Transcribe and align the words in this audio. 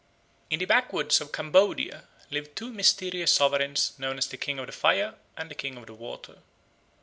In 0.49 0.57
the 0.57 0.65
backwoods 0.65 1.21
of 1.21 1.31
Cambodia 1.31 2.05
live 2.31 2.55
two 2.55 2.71
mysterious 2.73 3.31
sovereigns 3.33 3.93
known 3.99 4.17
as 4.17 4.25
the 4.25 4.35
King 4.35 4.57
of 4.57 4.65
the 4.65 4.71
Fire 4.71 5.13
and 5.37 5.47
the 5.51 5.53
King 5.53 5.77
of 5.77 5.85
the 5.85 5.93
Water. 5.93 6.37